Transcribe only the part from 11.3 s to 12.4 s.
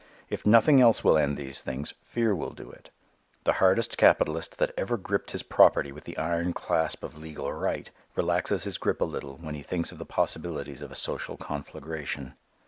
conflagration.